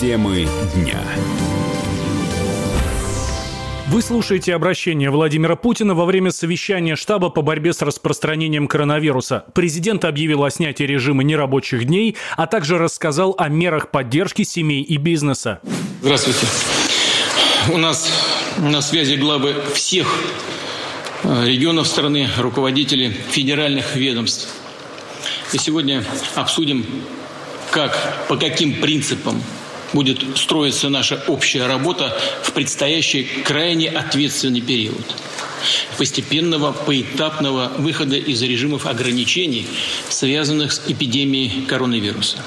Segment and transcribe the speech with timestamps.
[0.00, 0.98] Темы дня.
[3.88, 9.44] Вы слушаете обращение Владимира Путина во время совещания штаба по борьбе с распространением коронавируса.
[9.52, 14.96] Президент объявил о снятии режима нерабочих дней, а также рассказал о мерах поддержки семей и
[14.96, 15.60] бизнеса.
[16.00, 16.46] Здравствуйте.
[17.70, 18.10] У нас
[18.56, 20.10] на связи главы всех
[21.24, 24.48] э, регионов страны, руководители федеральных ведомств.
[25.52, 26.02] И сегодня
[26.36, 26.86] обсудим,
[27.70, 29.42] как, по каким принципам
[29.92, 35.04] будет строиться наша общая работа в предстоящий крайне ответственный период
[35.98, 39.66] постепенного, поэтапного выхода из режимов ограничений,
[40.08, 42.38] связанных с эпидемией коронавируса.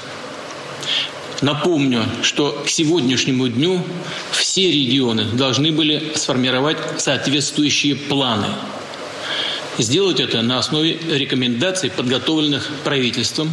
[1.40, 3.84] Напомню, что к сегодняшнему дню
[4.32, 8.46] все регионы должны были сформировать соответствующие планы.
[9.78, 13.52] Сделать это на основе рекомендаций, подготовленных правительством,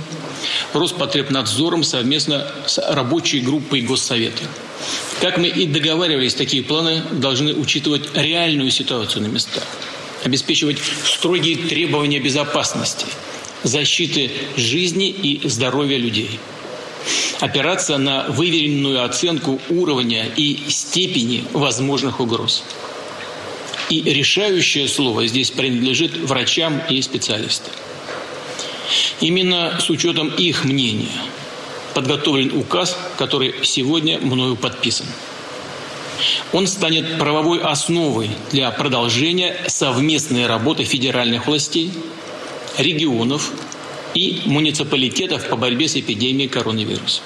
[0.73, 4.44] Роспотребнадзором совместно с рабочей группой Госсовета.
[5.19, 9.63] Как мы и договаривались, такие планы должны учитывать реальную ситуацию на местах,
[10.23, 13.06] обеспечивать строгие требования безопасности,
[13.63, 16.39] защиты жизни и здоровья людей–
[17.41, 22.63] опираться на выверенную оценку уровня и степени возможных угроз.
[23.92, 27.73] И решающее слово здесь принадлежит врачам и специалистам.
[29.20, 31.11] Именно с учетом их мнения
[31.94, 35.06] подготовлен указ, который сегодня мною подписан.
[36.53, 41.92] Он станет правовой основой для продолжения совместной работы федеральных властей,
[42.78, 43.52] регионов
[44.14, 47.23] и муниципалитетов по борьбе с эпидемией коронавируса.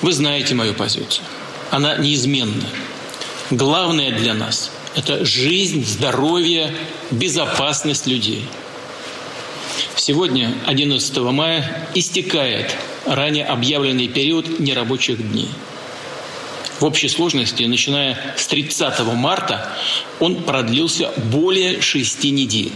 [0.00, 1.26] Вы знаете мою позицию.
[1.70, 2.64] Она неизменна.
[3.50, 6.74] Главное для нас– это жизнь, здоровье,
[7.10, 8.44] безопасность людей–
[10.00, 12.74] Сегодня, 11 мая, истекает
[13.04, 15.50] ранее объявленный период нерабочих дней.
[16.78, 19.70] В общей сложности, начиная с 30 марта,
[20.18, 22.72] он продлился более шести недель.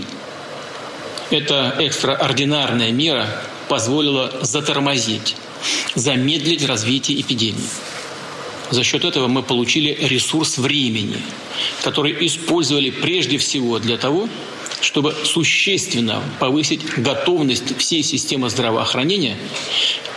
[1.30, 3.26] Эта экстраординарная мера
[3.68, 5.34] позволила затормозить,
[5.94, 7.64] замедлить развитие эпидемии.
[8.74, 11.18] За счет этого мы получили ресурс времени,
[11.84, 14.28] который использовали прежде всего для того,
[14.80, 19.36] чтобы существенно повысить готовность всей системы здравоохранения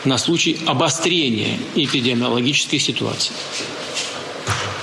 [0.05, 3.35] на случай обострения эпидемиологической ситуации.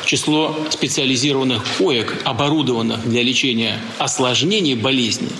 [0.04, 5.30] Число специализированных коек, оборудованных для лечения осложнений болезни,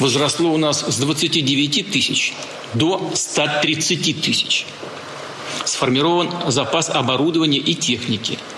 [0.00, 2.32] возросло у нас с 29 тысяч
[2.74, 4.66] до 130 тысяч.
[5.68, 8.38] Сформирован запас оборудования и техники–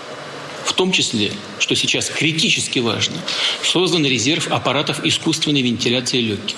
[0.71, 3.17] в том числе, что сейчас критически важно,
[3.63, 6.55] создан резерв аппаратов искусственной вентиляции легких.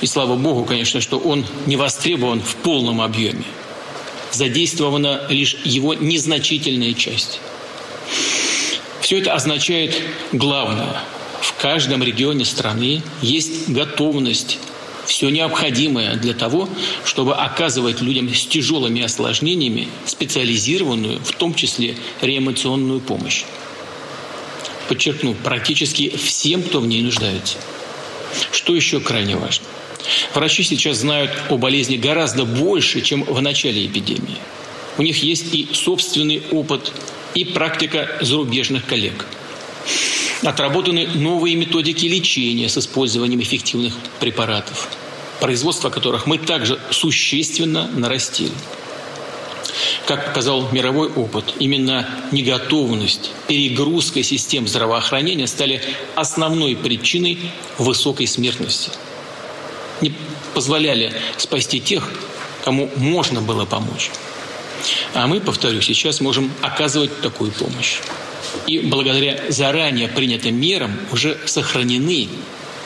[0.00, 3.44] И слава богу, конечно, что он не востребован в полном объеме.
[4.32, 7.40] Задействована лишь его незначительная часть.
[9.00, 9.94] Все это означает
[10.32, 11.02] главное.
[11.40, 14.58] В каждом регионе страны есть готовность
[15.06, 16.68] все необходимое для того,
[17.04, 23.44] чтобы оказывать людям с тяжелыми осложнениями специализированную, в том числе реанимационную помощь.
[24.88, 27.58] Подчеркну, практически всем, кто в ней нуждается.
[28.50, 29.66] Что еще крайне важно?
[30.34, 34.36] Врачи сейчас знают о болезни гораздо больше, чем в начале эпидемии.
[34.98, 36.92] У них есть и собственный опыт,
[37.34, 39.26] и практика зарубежных коллег–
[40.44, 44.88] Отработаны новые методики лечения с использованием эффективных препаратов,
[45.40, 48.52] производство которых мы также существенно нарастили.
[50.06, 55.80] Как показал мировой опыт, именно неготовность, перегрузка систем здравоохранения стали
[56.14, 57.38] основной причиной
[57.78, 58.90] высокой смертности.
[60.02, 60.12] Не
[60.52, 62.10] позволяли спасти тех,
[62.62, 64.10] кому можно было помочь.
[65.14, 68.00] А мы, повторю, сейчас можем оказывать такую помощь
[68.66, 72.28] и благодаря заранее принятым мерам уже сохранены,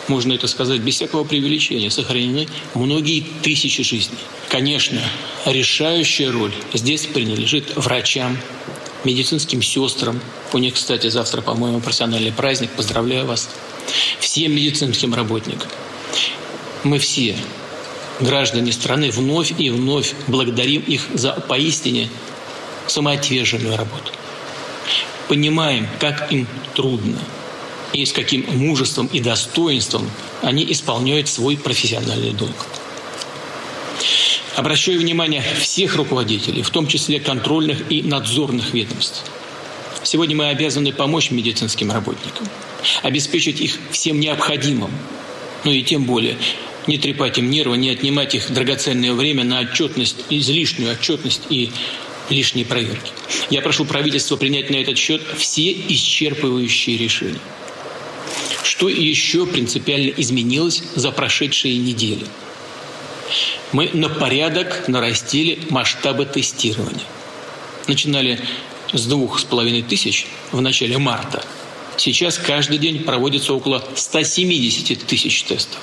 [0.09, 4.19] можно это сказать без всякого преувеличения, сохранены многие тысячи жизней.
[4.49, 5.00] Конечно,
[5.44, 8.37] решающая роль здесь принадлежит врачам,
[9.05, 10.20] медицинским сестрам.
[10.52, 12.70] У них, кстати, завтра, по-моему, профессиональный праздник.
[12.70, 13.49] Поздравляю вас.
[14.19, 15.69] Всем медицинским работникам.
[16.85, 17.37] Мы все,
[18.20, 22.08] граждане страны, вновь и вновь благодарим их за поистине
[22.87, 24.12] самоотверженную работу
[25.28, 27.19] понимаем, как им трудно
[27.92, 30.10] и с каким мужеством и достоинством
[30.42, 32.66] они исполняют свой профессиональный долг.
[34.56, 39.25] Обращаю внимание всех руководителей, в том числе контрольных и надзорных ведомств.
[40.02, 42.48] Сегодня мы обязаны помочь медицинским работникам,
[43.02, 44.90] обеспечить их всем необходимым,
[45.64, 46.36] ну и тем более
[46.86, 51.70] не трепать им нервы, не отнимать их драгоценное время на отчетность, излишнюю отчетность и
[52.30, 53.12] лишней проверки.
[53.50, 57.40] Я прошу правительство принять на этот счет все исчерпывающие решения.
[58.62, 62.26] Что еще принципиально изменилось за прошедшие недели?
[63.72, 67.04] Мы на порядок нарастили масштабы тестирования.
[67.86, 68.40] Начинали
[68.92, 71.44] с двух с половиной тысяч в начале марта.
[71.96, 75.80] Сейчас каждый день проводится около 170 тысяч тестов.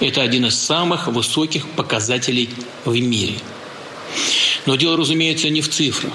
[0.00, 2.50] Это один из самых высоких показателей
[2.84, 3.34] в мире.
[4.66, 6.12] Но дело, разумеется, не в цифрах.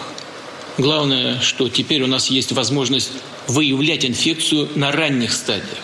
[0.77, 3.11] Главное, что теперь у нас есть возможность
[3.47, 5.77] выявлять инфекцию на ранних стадиях,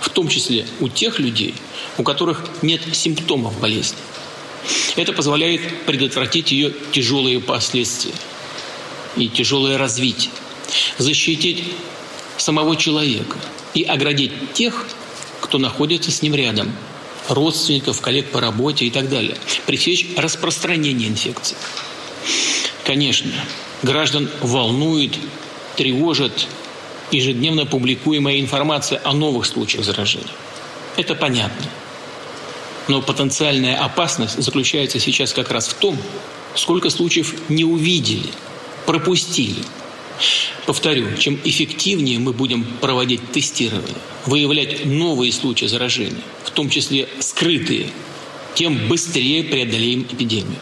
[0.00, 1.54] в том числе у тех людей,
[1.98, 3.98] у которых нет симптомов болезни.
[4.96, 8.14] Это позволяет предотвратить ее тяжелые последствия
[9.16, 10.30] и тяжелое развитие,
[10.98, 11.64] защитить
[12.36, 13.36] самого человека
[13.74, 14.86] и оградить тех,
[15.40, 16.72] кто находится с ним рядом,
[17.28, 19.36] родственников, коллег по работе и так далее,
[19.66, 21.56] пресечь распространение инфекции.
[22.86, 23.32] Конечно,
[23.82, 25.18] граждан волнует,
[25.74, 26.46] тревожит
[27.10, 30.30] ежедневно публикуемая информация о новых случаях заражения.
[30.96, 31.66] Это понятно.
[32.86, 35.98] Но потенциальная опасность заключается сейчас как раз в том,
[36.54, 38.30] сколько случаев не увидели,
[38.86, 39.64] пропустили.
[40.64, 43.96] Повторю, чем эффективнее мы будем проводить тестирование,
[44.26, 47.88] выявлять новые случаи заражения, в том числе скрытые,
[48.54, 50.60] тем быстрее преодолеем эпидемию.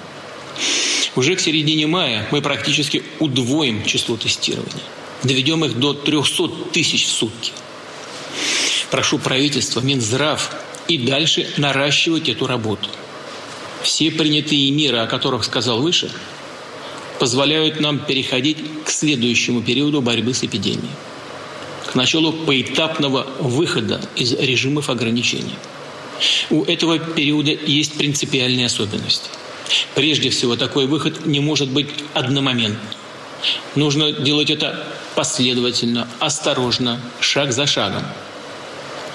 [1.17, 4.83] Уже к середине мая мы практически удвоим число тестирований.
[5.23, 7.53] Доведем их до 300 тысяч в сутки.
[8.91, 10.51] Прошу правительства, Минздрав
[10.89, 12.89] и дальше наращивать эту работу.
[13.83, 16.11] Все принятые меры, о которых сказал выше,
[17.19, 20.91] позволяют нам переходить к следующему периоду борьбы с эпидемией.
[21.87, 25.55] К началу поэтапного выхода из режимов ограничений.
[26.51, 29.29] У этого периода есть принципиальные особенности.
[29.95, 32.81] Прежде всего, такой выход не может быть одномоментным.
[33.75, 38.03] Нужно делать это последовательно, осторожно, шаг за шагом.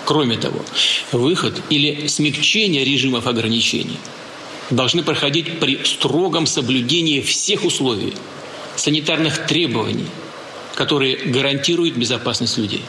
[0.05, 0.63] Кроме того,
[1.11, 3.99] выход или смягчение режимов ограничений
[4.69, 8.13] должны проходить при строгом соблюдении всех условий,
[8.75, 10.07] санитарных требований,
[10.75, 12.83] которые гарантируют безопасность людей.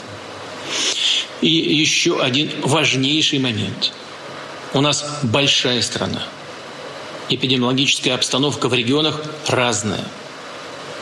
[1.41, 3.93] И еще один важнейший момент.
[4.73, 6.23] У нас большая страна.
[7.31, 10.05] Эпидемиологическая обстановка в регионах разная.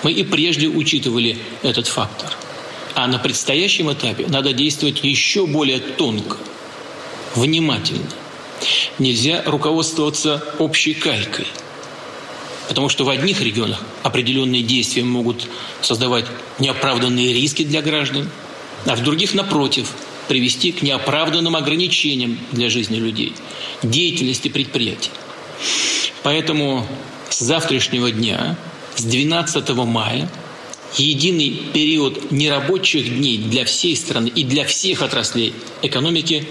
[0.04, 2.30] Мы и прежде учитывали этот фактор.
[2.94, 6.36] А на предстоящем этапе надо действовать еще более тонко,
[7.34, 8.08] внимательно–
[8.98, 11.46] Нельзя руководствоваться общей калькой.
[12.68, 15.46] Потому что в одних регионах определенные действия могут
[15.80, 16.26] создавать
[16.58, 18.28] неоправданные риски для граждан,
[18.86, 19.92] а в других, напротив,
[20.26, 23.32] привести к неоправданным ограничениям для жизни людей,
[23.82, 25.10] деятельности предприятий.
[26.28, 26.86] Поэтому
[27.30, 28.54] с завтрашнего дня,
[28.96, 30.30] с 12 мая,
[30.98, 36.46] единый период нерабочих дней для всей страны и для всех отраслей экономики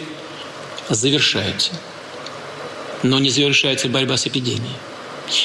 [0.90, 1.74] завершается
[3.04, 4.74] но не завершается борьба с эпидемией.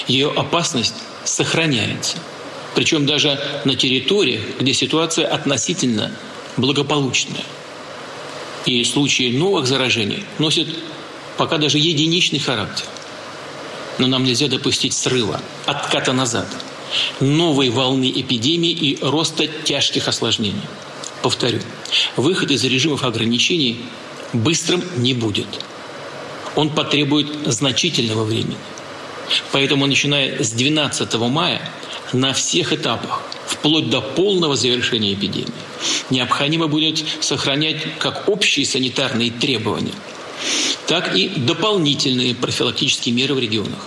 [0.08, 0.94] Ее опасность
[1.24, 2.16] сохраняется.
[2.74, 6.10] Причем даже на территориях, где ситуация относительно
[6.56, 7.44] благополучная.
[8.64, 10.68] И случаи новых заражений носят
[11.36, 12.86] пока даже единичный характер.
[13.98, 16.48] Но нам нельзя допустить срыва, отката назад,
[17.20, 20.62] новой волны эпидемии и роста тяжких осложнений.
[21.22, 21.60] Повторю,
[22.16, 23.84] выход из режимов ограничений
[24.32, 25.46] быстрым не будет–
[26.56, 28.56] он потребует значительного времени.
[29.52, 31.62] Поэтому, начиная с 12 мая,
[32.12, 35.52] на всех этапах, вплоть до полного завершения эпидемии,
[36.10, 39.94] необходимо будет сохранять как общие санитарные требования,
[40.92, 43.78] так и дополнительные профилактические меры в регионах.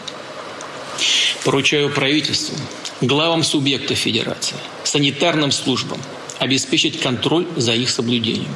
[1.44, 2.58] Поручаю правительству,
[3.00, 6.02] главам субъектов Федерации, санитарным службам
[6.40, 8.56] обеспечить контроль за их соблюдением.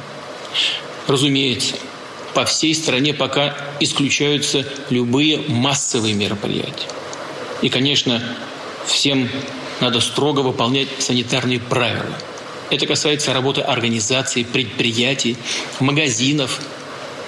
[1.06, 1.76] Разумеется,
[2.34, 6.88] по всей стране пока исключаются любые массовые мероприятия.
[7.62, 8.20] И, конечно,
[8.84, 9.28] всем
[9.78, 12.18] надо строго выполнять санитарные правила.
[12.68, 15.36] Это касается работы организаций, предприятий,
[15.78, 16.60] магазинов,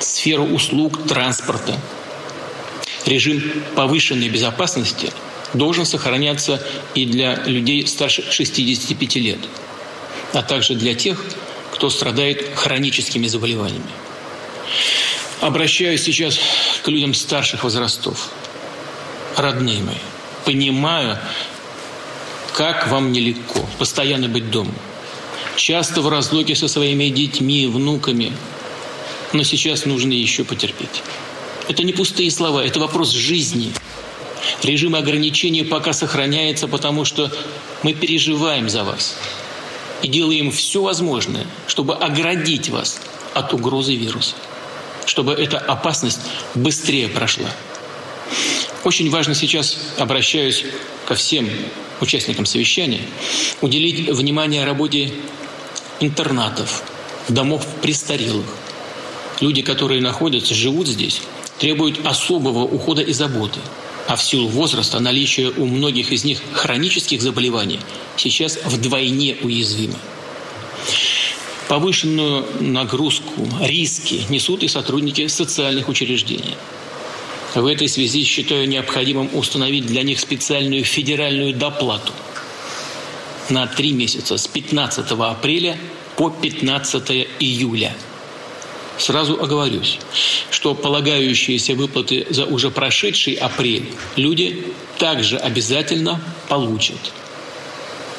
[0.02, 1.78] сферы услуг, транспорта.
[3.06, 3.42] Режим
[3.74, 5.12] повышенной безопасности
[5.54, 9.38] должен сохраняться и для людей старше 65 лет,
[10.32, 11.24] а также для тех,
[11.72, 13.90] кто страдает хроническими заболеваниями.
[15.40, 16.38] Обращаюсь сейчас
[16.82, 18.30] к людям старших возрастов.
[19.36, 19.96] Родные мои,
[20.44, 21.18] понимаю,
[22.52, 24.72] как вам нелегко постоянно быть дома.
[25.56, 28.32] Часто в разлуке со своими детьми, внуками.
[29.32, 31.02] Но сейчас нужно еще потерпеть.
[31.68, 33.72] Это не пустые слова, это вопрос жизни.
[34.62, 37.30] Режим ограничений пока сохраняется, потому что
[37.82, 39.16] мы переживаем за вас
[40.02, 43.00] и делаем все возможное, чтобы оградить вас
[43.34, 44.34] от угрозы вируса,
[45.06, 46.20] чтобы эта опасность
[46.54, 47.48] быстрее прошла.
[48.84, 50.64] Очень важно сейчас, обращаюсь
[51.06, 51.48] ко всем
[52.00, 53.02] участникам совещания,
[53.60, 55.12] уделить внимание работе
[56.00, 56.82] интернатов,
[57.28, 58.46] домов престарелых.
[59.42, 61.20] Люди, которые находятся, живут здесь,
[61.58, 63.58] требуют особого ухода и заботы.
[64.06, 67.80] А в силу возраста наличие у многих из них хронических заболеваний
[68.16, 69.98] сейчас вдвойне уязвимо.
[71.66, 76.54] Повышенную нагрузку, риски несут и сотрудники социальных учреждений.
[77.56, 82.12] В этой связи считаю необходимым установить для них специальную федеральную доплату
[83.50, 85.76] на три месяца с 15 апреля
[86.16, 87.92] по 15 июля.
[89.02, 89.98] Сразу оговорюсь,
[90.52, 94.64] что полагающиеся выплаты за уже прошедший апрель люди
[94.96, 97.12] также обязательно получат.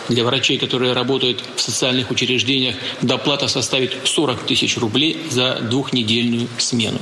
[0.09, 6.99] Для врачей, которые работают в социальных учреждениях, доплата составит 40 тысяч рублей за двухнедельную смену.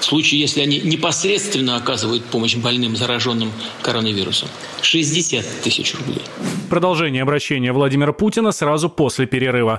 [0.00, 4.48] В случае, если они непосредственно оказывают помощь больным, зараженным коронавирусом,
[4.82, 6.22] 60 тысяч рублей.
[6.68, 9.78] Продолжение обращения Владимира Путина сразу после перерыва.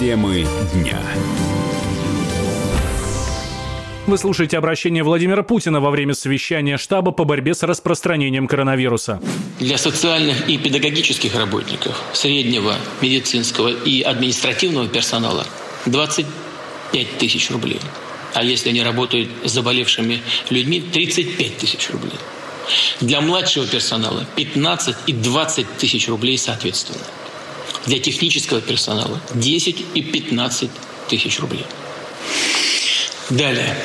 [0.00, 0.98] Темы дня.
[4.06, 9.20] Вы слушаете обращение Владимира Путина во время совещания штаба по борьбе с распространением коронавируса.
[9.58, 15.46] Для социальных и педагогических работников, среднего медицинского и административного персонала
[15.84, 17.80] 25 тысяч рублей.
[18.32, 22.14] А если они работают с заболевшими людьми, 35 тысяч рублей.
[23.02, 27.04] Для младшего персонала 15 и 20 тысяч рублей соответственно.
[27.86, 30.70] Для технического персонала 10 и 15
[31.08, 31.64] тысяч рублей.
[33.30, 33.76] Далее,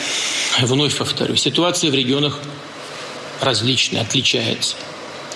[0.62, 2.40] вновь повторю, ситуация в регионах
[3.42, 4.76] различная, отличается.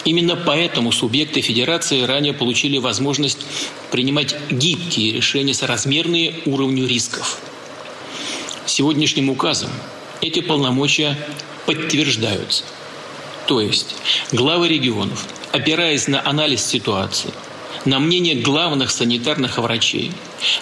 [0.04, 3.40] Именно поэтому субъекты федерации ранее получили возможность
[3.92, 7.40] принимать гибкие решения, соразмерные уровню рисков.
[8.66, 9.72] Сегодняшним указом
[10.22, 11.18] эти полномочия
[11.66, 12.64] подтверждаются.
[13.46, 13.96] То есть
[14.32, 17.32] главы регионов, опираясь на анализ ситуации–
[17.86, 20.12] на мнение главных санитарных врачей,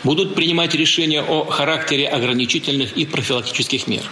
[0.03, 4.03] будут принимать решения о характере ограничительных и профилактических мер,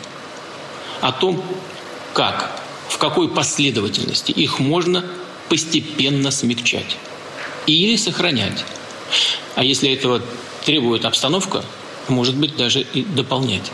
[1.02, 1.44] о том,
[2.14, 5.06] как, в какой последовательности их можно
[5.50, 6.98] постепенно смягчать
[7.68, 8.64] или сохранять.
[9.56, 10.22] А если этого
[10.66, 11.64] требует обстановка,
[12.08, 13.72] может быть, даже и дополнять.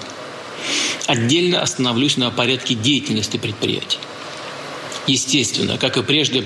[1.07, 3.97] Отдельно остановлюсь на порядке деятельности предприятий.
[5.07, 6.45] Естественно, как и прежде,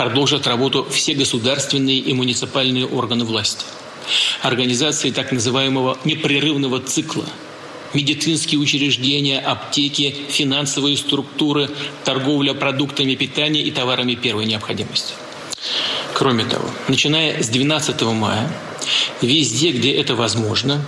[0.00, 3.66] продолжат работу все государственные и муниципальные органы власти.
[4.40, 7.26] Организации так называемого непрерывного цикла
[7.92, 11.68] медицинские учреждения, аптеки, финансовые структуры,
[12.02, 15.12] торговля продуктами питания и товарами первой необходимости.
[16.14, 18.50] Кроме того, начиная с 12 мая,
[19.20, 20.82] везде, где это возможно,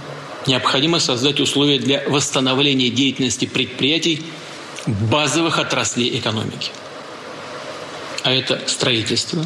[0.47, 4.23] необходимо создать условия для восстановления деятельности предприятий
[4.87, 6.71] базовых отраслей экономики–
[8.23, 9.45] а это строительство,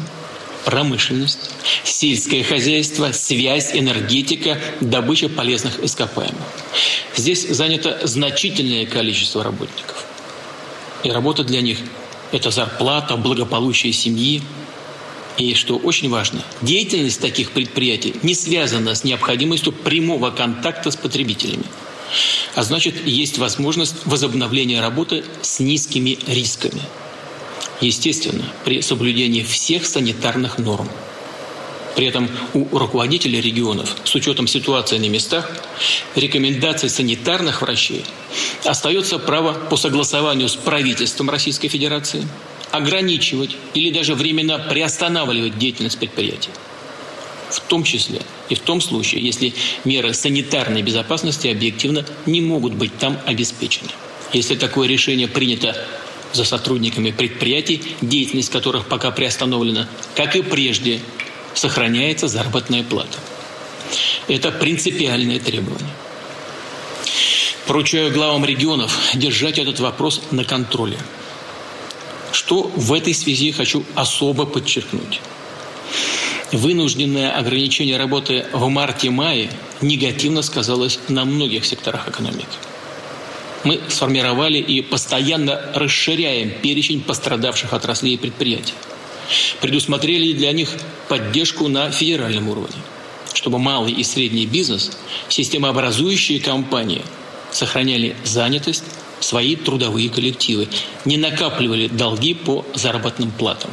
[0.65, 1.51] промышленность,
[1.83, 6.35] сельское хозяйство, связь, энергетика, добыча полезных ископаемых.
[7.15, 10.05] Здесь занято значительное количество работников.
[11.03, 11.79] И работа для них–
[12.31, 14.41] это зарплата, благополучие семьи.
[15.37, 21.65] И, что очень важно, деятельность таких предприятий не связана с необходимостью прямого контакта с потребителями.
[22.55, 26.81] А значит, есть возможность возобновления работы с низкими рисками–
[27.81, 30.89] Естественно, при соблюдении всех санитарных норм.
[31.95, 35.49] При этом у руководителей регионов, с учетом ситуации на местах,
[36.15, 38.05] рекомендаций санитарных врачей,
[38.65, 42.27] остается право по согласованию с правительством Российской Федерации
[42.71, 46.51] ограничивать или даже временно приостанавливать деятельность предприятий.
[47.49, 49.53] В том числе и в том случае, если
[49.85, 53.89] меры санитарной безопасности объективно не могут быть там обеспечены.
[54.33, 55.75] Если такое решение принято
[56.37, 61.01] за сотрудниками предприятий, деятельность которых пока приостановлена, как и прежде,
[61.53, 63.17] сохраняется заработная плата.
[64.27, 65.93] Это принципиальное требование.
[67.65, 70.97] Поручаю главам регионов держать этот вопрос на контроле.
[72.31, 75.19] Что в этой связи хочу особо подчеркнуть.
[76.51, 79.49] Вынужденное ограничение работы в марте-мае
[79.81, 82.57] негативно сказалось на многих секторах экономики.
[83.63, 88.73] Мы сформировали и постоянно расширяем перечень пострадавших отраслей и предприятий.
[89.59, 90.69] Предусмотрели для них
[91.09, 92.81] поддержку на федеральном уровне,
[93.33, 94.91] чтобы малый и средний бизнес,
[95.27, 97.01] системообразующие компании
[97.51, 98.83] сохраняли занятость,
[99.19, 100.67] свои трудовые коллективы,
[101.05, 103.71] не накапливали долги по заработным платам.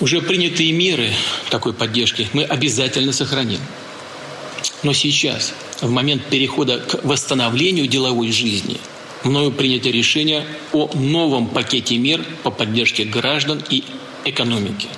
[0.00, 1.12] Уже принятые меры
[1.50, 3.60] такой поддержки мы обязательно сохраним.
[4.82, 8.78] Но сейчас, в момент перехода к восстановлению деловой жизни,
[9.24, 13.84] мною принято решение о новом пакете мер по поддержке граждан и
[14.24, 14.88] экономики.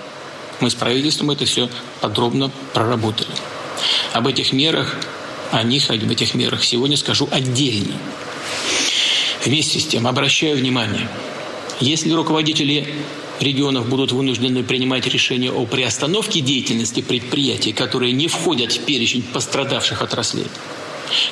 [0.61, 1.69] Мы с правительством это все
[2.01, 3.31] подробно проработали.
[4.13, 4.97] Об этих мерах,
[5.51, 7.95] о них, об этих мерах сегодня скажу отдельно.
[9.45, 11.09] Вместе с тем обращаю внимание,
[11.81, 12.95] если руководители
[13.43, 20.03] регионов будут вынуждены принимать решения о приостановке деятельности предприятий, которые не входят в перечень пострадавших
[20.03, 20.47] отраслей,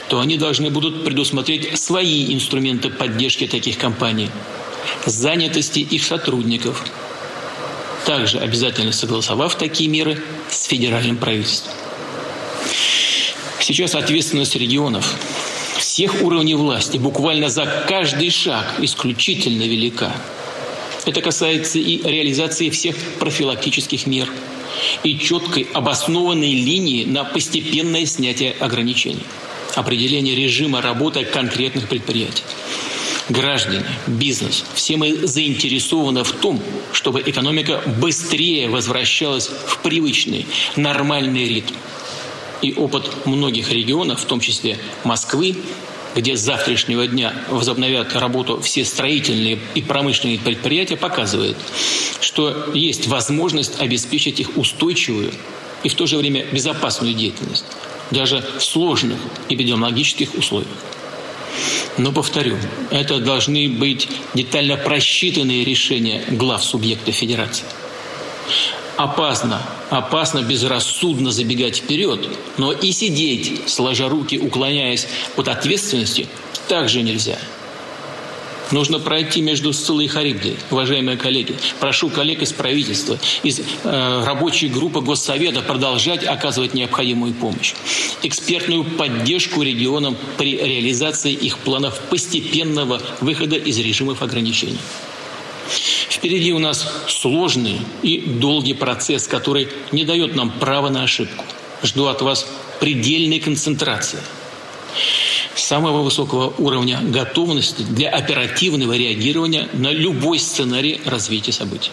[0.08, 4.28] то они должны будут предусмотреть свои инструменты поддержки таких компаний,
[5.06, 6.84] занятости их сотрудников,
[8.04, 11.72] также обязательно согласовав такие меры с федеральным правительством.
[13.60, 15.14] Сейчас ответственность регионов
[15.78, 20.12] всех уровней власти буквально за каждый шаг исключительно велика.
[21.06, 24.28] Это касается и реализации всех профилактических мер,
[25.02, 29.24] и четкой обоснованной линии на постепенное снятие ограничений,
[29.74, 32.44] определение режима работы конкретных предприятий.
[33.28, 36.60] Граждане, бизнес, все мы заинтересованы в том,
[36.92, 41.74] чтобы экономика быстрее возвращалась в привычный, нормальный ритм.
[42.60, 45.54] И опыт многих регионов, в том числе Москвы,
[46.14, 51.56] где с завтрашнего дня возобновят работу все строительные и промышленные предприятия, показывает,
[52.20, 55.32] что есть возможность обеспечить их устойчивую
[55.82, 57.64] и в то же время безопасную деятельность,
[58.10, 59.18] даже в сложных
[59.48, 60.68] эпидемиологических условиях.
[61.96, 62.56] Но повторю,
[62.90, 67.64] это должны быть детально просчитанные решения глав субъекта федерации
[69.04, 76.28] опасно, опасно безрассудно забегать вперед, но и сидеть, сложа руки, уклоняясь от ответственности,
[76.68, 77.38] также нельзя.
[78.72, 81.56] Нужно пройти между Сциллой и Харибдой, уважаемые коллеги.
[81.80, 87.74] Прошу коллег из правительства, из э, рабочей группы Госсовета продолжать оказывать необходимую помощь.
[88.22, 94.78] Экспертную поддержку регионам при реализации их планов постепенного выхода из режимов ограничений.
[96.10, 101.44] Впереди у нас сложный и долгий процесс, который не дает нам права на ошибку.
[101.84, 102.46] Жду от вас
[102.80, 104.18] предельной концентрации,
[105.54, 111.92] самого высокого уровня готовности для оперативного реагирования на любой сценарий развития событий.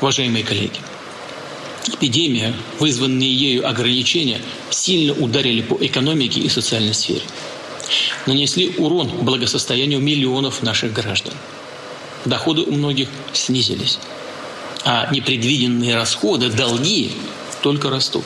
[0.00, 0.80] Уважаемые коллеги,
[1.92, 4.40] эпидемия, вызванные ею ограничения,
[4.70, 7.22] сильно ударили по экономике и социальной сфере
[8.26, 11.34] нанесли урон благосостоянию миллионов наших граждан.
[12.24, 13.98] Доходы у многих снизились,
[14.84, 17.12] а непредвиденные расходы, долги
[17.62, 18.24] только растут.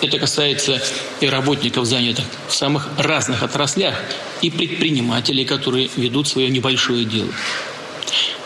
[0.00, 0.82] Это касается
[1.20, 3.94] и работников, занятых в самых разных отраслях,
[4.40, 7.30] и предпринимателей, которые ведут свое небольшое дело.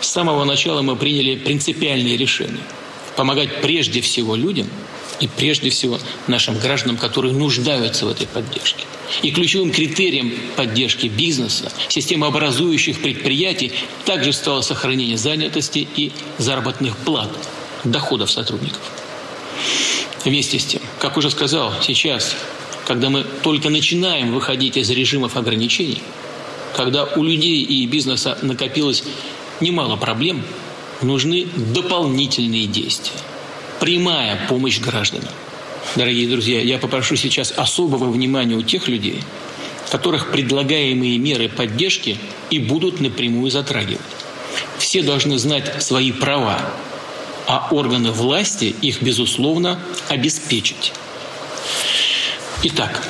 [0.01, 2.61] С самого начала мы приняли принципиальные решения–
[3.17, 4.69] помогать прежде всего людям
[5.21, 8.85] и прежде всего нашим гражданам, которые нуждаются в этой поддержке.
[9.23, 13.73] И ключевым критерием поддержки бизнеса, системообразующих предприятий
[14.05, 17.31] также стало сохранение занятости и заработных плат,
[17.85, 18.81] доходов сотрудников.
[20.25, 22.35] Вместе с тем, как уже сказал, сейчас,
[22.87, 26.03] когда мы только начинаем выходить из режимов ограничений,
[26.75, 29.05] когда у людей и бизнеса накопилось
[29.61, 30.43] немало проблем,
[31.01, 33.17] нужны дополнительные действия,
[33.81, 35.33] прямая помощь гражданам.
[35.95, 39.23] Дорогие друзья, я попрошу сейчас особого внимания у тех людей,
[39.91, 42.19] которых предлагаемые меры поддержки
[42.51, 44.01] и будут напрямую затрагивать.
[44.79, 46.61] Все должны знать свои права,
[47.47, 50.93] а органы власти их, безусловно, обеспечить.
[52.63, 53.07] Итак,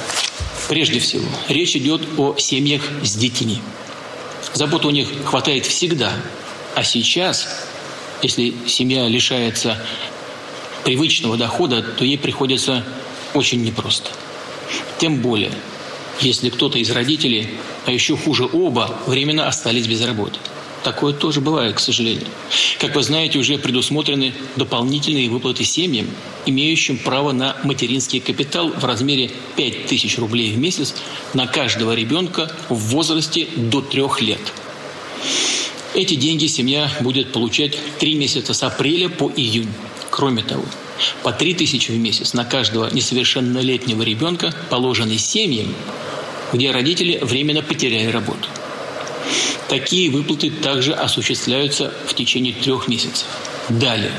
[0.68, 3.61] прежде всего, речь идет о семьях с детьми.
[4.52, 6.12] Забот у них хватает всегда,
[6.74, 7.48] а сейчас,
[8.22, 9.79] если семья лишается
[10.87, 12.85] привычного дохода, то ей приходится
[13.35, 14.09] очень непросто.
[14.99, 15.51] Тем более,
[16.20, 17.49] если кто-то из родителей,
[17.87, 20.38] а еще хуже оба, временно остались без работы.
[20.85, 22.29] такое тоже бывает, к сожалению.
[22.79, 26.07] Как вы знаете, уже предусмотрены дополнительные выплаты семьям,
[26.46, 30.94] имеющим право на материнский капитал в размере 5000 рублей в месяц
[31.35, 34.40] на каждого ребенка в возрасте до трех лет.
[35.94, 39.72] Эти деньги семья будет получать три месяца с апреля по июнь.
[40.16, 40.64] Кроме того,
[41.22, 45.74] по 3 тысячи в месяц на каждого несовершеннолетнего ребенка положены семьям,
[46.55, 48.48] где родители временно потеряли работу.
[49.68, 53.26] Такие выплаты также осуществляются в течение трех месяцев.
[53.68, 54.12] Далее.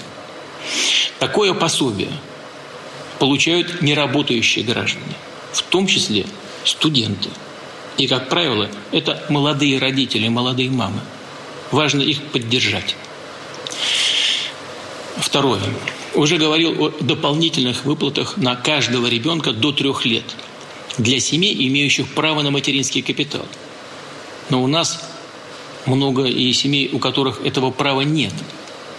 [1.18, 2.10] Такое пособие
[3.18, 5.14] получают неработающие граждане,
[5.52, 6.26] в том числе
[6.64, 7.28] студенты.
[7.98, 11.00] И, как правило, это молодые родители, молодые мамы.
[11.70, 12.96] Важно их поддержать.
[15.16, 15.60] Второе.
[16.14, 20.24] Уже говорил о дополнительных выплатах на каждого ребенка до трех лет
[20.98, 23.46] для семей, имеющих право на материнский капитал.
[24.50, 25.02] Но у нас
[25.86, 28.32] много и семей, у которых этого права нет,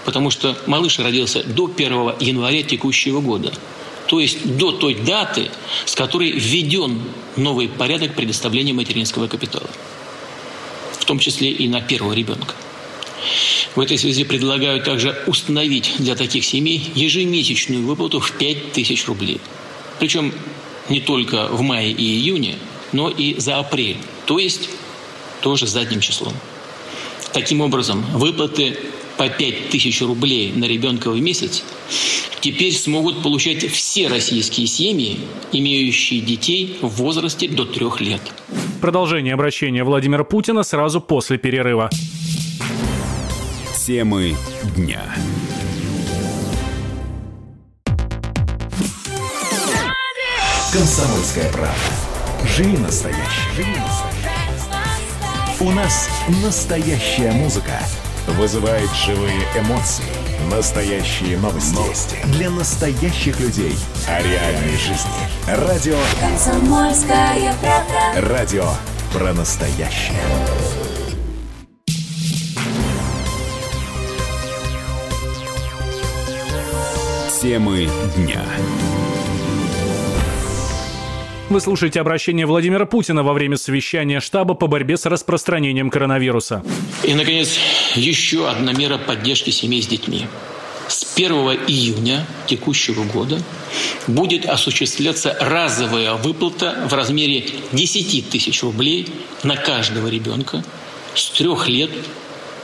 [0.06, 3.54] потому что малыш родился до 1 января текущего года–
[4.14, 5.50] то есть до той даты,
[5.88, 7.02] с которой введен
[7.36, 9.68] новый порядок предоставления материнского капитала,
[11.00, 12.54] в том числе и на первого ребенка.
[13.74, 19.42] В этой связи предлагаю также установить для таких семей ежемесячную выплату в 5 тысяч рублей.
[19.98, 20.32] Причем
[20.90, 22.60] не только в мае и июне,
[22.92, 23.98] но и за апрель,
[24.28, 24.70] то есть
[25.42, 26.34] тоже задним числом.
[27.34, 28.78] Таким образом, выплаты
[29.18, 31.64] по 5 тысяч рублей на ребенка в месяц
[32.42, 35.20] теперь смогут получать все российские семьи,
[35.52, 38.22] имеющие детей в возрасте до трех лет.
[38.82, 41.90] Продолжение обращения Владимира Путина сразу после перерыва.
[43.86, 44.36] Темы
[44.76, 45.04] дня.
[50.74, 51.74] Комсомольская правда.
[52.58, 53.22] Живи настоящий.
[53.56, 54.24] Живи настоящий.
[55.60, 56.10] У нас
[56.44, 57.80] настоящая музыка
[58.28, 60.06] вызывает живые эмоции.
[60.50, 61.76] Настоящие новости.
[61.76, 62.18] новости.
[62.26, 63.76] Для настоящих людей.
[64.08, 65.12] О реальной жизни.
[65.48, 68.30] Радио Комсомольская правда.
[68.30, 68.66] Радио
[69.14, 70.18] про настоящее.
[77.42, 78.42] Темы дня.
[81.54, 86.64] Вы слушаете обращение Владимира Путина во время совещания штаба по борьбе с распространением коронавируса.
[87.04, 87.60] И, наконец,
[87.94, 90.26] еще одна мера поддержки семей с детьми.
[90.88, 91.32] С 1
[91.68, 93.40] июня текущего года
[94.08, 99.14] будет осуществляться разовая выплата в размере 10 тысяч рублей
[99.44, 100.66] на каждого ребенка
[101.14, 101.92] с трех лет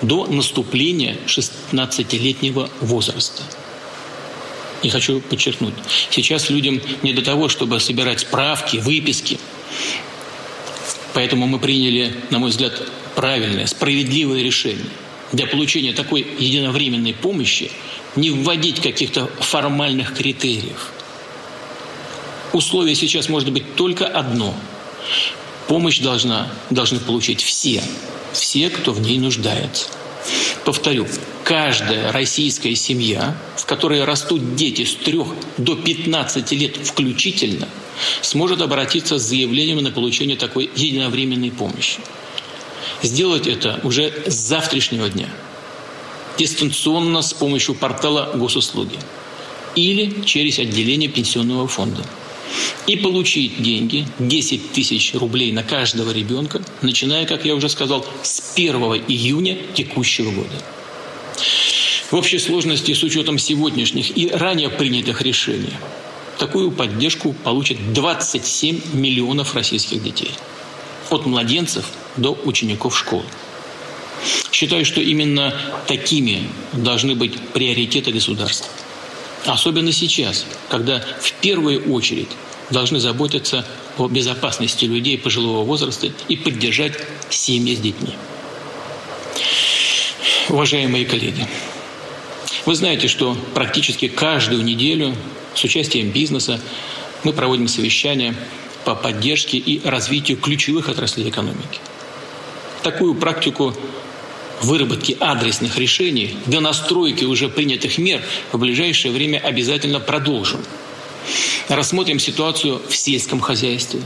[0.02, 3.43] до наступления 16-летнего возраста.
[4.82, 5.74] И хочу подчеркнуть,
[6.10, 9.38] сейчас людям не до того, чтобы собирать справки, выписки.
[11.13, 12.82] Поэтому мы приняли, на мой взгляд,
[13.15, 14.86] правильное, справедливое решение.
[15.34, 17.72] Для получения такой единовременной помощи
[18.15, 20.92] не вводить каких-то формальных критериев.
[22.54, 24.56] Условие сейчас может быть только одно.
[25.68, 27.84] Помощь должна, должны получить все,
[28.34, 29.89] все, кто в ней нуждается.
[30.65, 31.08] Повторю,
[31.43, 35.19] каждая российская семья, в которой растут дети с 3
[35.58, 37.67] до 15 лет включительно,
[38.22, 42.00] сможет обратиться с заявлением на получение такой единовременной помощи.
[43.02, 45.30] Сделать это уже с завтрашнего дня.
[46.38, 49.00] Дистанционно с помощью портала госуслуги
[49.76, 52.04] или через отделение пенсионного фонда
[52.88, 58.53] и получить деньги 10 тысяч рублей на каждого ребенка, начиная, как я уже сказал, с
[58.55, 58.75] 1
[59.07, 60.63] июня текущего года.
[62.09, 65.73] В общей сложности с учетом сегодняшних и ранее принятых решений
[66.39, 70.31] такую поддержку получат 27 миллионов российских детей.
[71.12, 71.85] От младенцев
[72.17, 73.23] до учеников школ.
[74.51, 75.53] Считаю, что именно
[75.88, 78.69] такими должны быть приоритеты государства.
[79.45, 82.30] Особенно сейчас, когда в первую очередь
[82.69, 83.65] должны заботиться
[83.97, 86.93] о безопасности людей пожилого возраста и поддержать
[87.30, 88.13] семьи с детьми.
[90.49, 91.47] Уважаемые коллеги,
[92.65, 95.15] вы знаете, что практически каждую неделю
[95.54, 96.60] с участием бизнеса
[97.23, 98.36] мы проводим совещания
[98.86, 101.80] по поддержке и развитию ключевых отраслей экономики.
[102.84, 103.75] Такую практику
[104.62, 110.62] выработки адресных решений до настройки уже принятых мер в ближайшее время обязательно продолжим.
[111.67, 114.02] Рассмотрим ситуацию в сельском хозяйстве,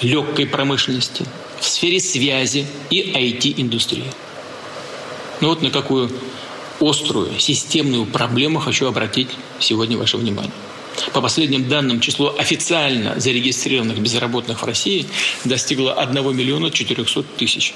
[0.00, 1.24] легкой промышленности,
[1.60, 4.10] в сфере связи и IT-индустрии.
[5.40, 6.10] Ну вот на какую
[6.80, 9.28] острую системную проблему хочу обратить
[9.60, 10.52] сегодня ваше внимание.
[11.12, 15.06] По последним данным, число официально зарегистрированных безработных в России
[15.44, 17.74] достигло 1 миллиона 400 тысяч.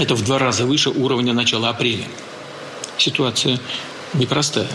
[0.00, 2.06] Это в два раза выше уровня начала апреля.
[2.96, 3.60] Ситуация
[4.14, 4.70] непростая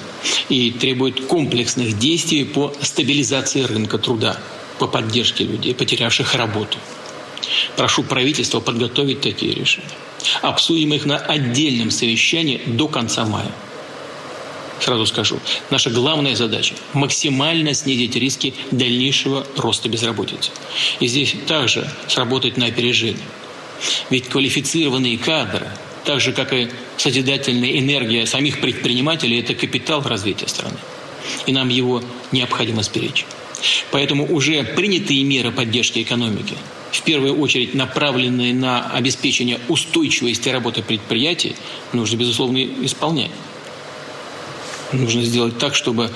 [0.49, 4.38] и требует комплексных действий по стабилизации рынка труда,
[4.77, 6.77] по поддержке людей, потерявших работу.
[7.75, 9.89] Прошу правительства подготовить такие решения.
[10.43, 13.51] Обсудим их на отдельном совещании до конца мая.
[14.79, 15.39] Сразу скажу,
[15.71, 20.51] наша главная задача– максимально снизить риски дальнейшего роста безработицы.
[20.99, 23.25] И здесь также сработать на опережение–
[24.09, 25.67] ведь квалифицированные кадры,
[26.05, 30.77] так же, как и созидательная энергия самих предпринимателей, это капитал развития страны.
[31.47, 33.25] И нам его необходимо сберечь.
[33.91, 36.55] Поэтому уже принятые меры поддержки экономики,
[36.91, 41.55] в первую очередь направленные на обеспечение устойчивости работы предприятий,
[41.91, 43.31] нужно, безусловно, исполнять.
[44.91, 46.11] Нужно сделать так, чтобы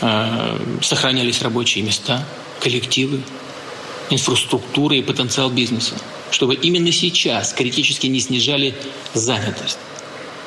[0.00, 2.26] э, сохранялись рабочие места,
[2.60, 3.20] коллективы,
[4.10, 5.96] инфраструктура и потенциал бизнеса
[6.32, 8.74] чтобы именно сейчас критически не снижали
[9.14, 9.78] занятость.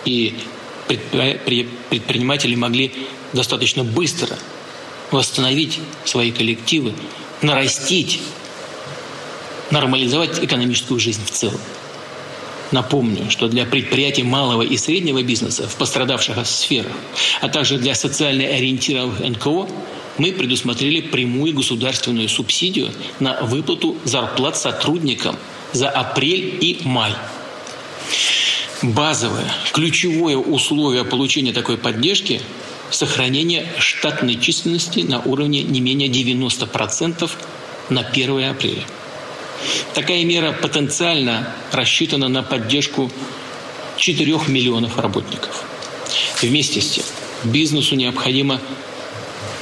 [0.03, 0.35] И
[0.87, 2.91] предприниматели могли
[3.33, 4.35] достаточно быстро
[5.11, 6.93] восстановить свои коллективы,
[7.41, 8.19] нарастить,
[9.71, 11.61] нормализовать экономическую жизнь в целом.
[12.71, 16.91] Напомню, что для предприятий малого и среднего бизнеса в пострадавших сферах,
[17.41, 19.67] а также для социально ориентированных НКО
[20.17, 25.35] мы предусмотрели прямую государственную субсидию на выплату зарплат сотрудникам–
[25.73, 27.13] за апрель и май.
[28.81, 32.41] Базовое, ключевое условие получения такой поддержки–
[32.91, 37.29] сохранение штатной численности на уровне не менее 90%
[37.89, 38.83] на 1 апреля.
[39.93, 43.11] Такая мера потенциально рассчитана на поддержку
[43.97, 45.63] 4 миллионов работников.
[46.41, 47.05] Вместе с тем,
[47.43, 48.59] бизнесу необходимо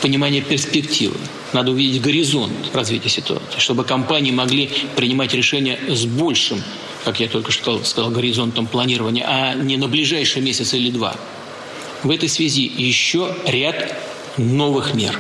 [0.02, 1.18] понимание перспективы–
[1.54, 6.62] надо увидеть горизонт развития ситуации, чтобы компании могли принимать решения с большим,
[7.06, 11.16] как я только что сказал, горизонтом планирования, а не на ближайший месяц или два.
[12.04, 13.96] В этой связи еще ряд
[14.38, 15.20] новых мер.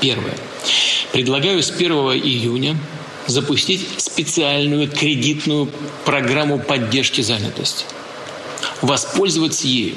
[0.00, 0.36] Первое.
[1.12, 2.76] Предлагаю с 1 июня
[3.26, 5.68] запустить специальную кредитную
[6.04, 7.84] программу поддержки занятости.
[8.80, 9.96] Воспользоваться ею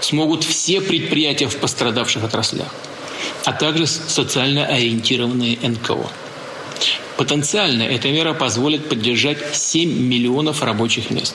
[0.00, 2.68] смогут все предприятия в пострадавших отраслях–
[3.48, 6.10] а также социально ориентированные НКО.
[7.16, 11.34] Потенциально эта мера позволит поддержать 7 миллионов рабочих мест.